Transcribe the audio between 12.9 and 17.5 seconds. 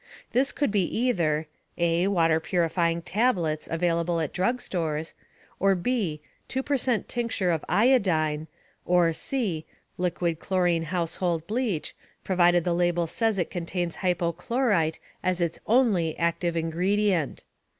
says that it contains hypochlorite as its only active ingredient.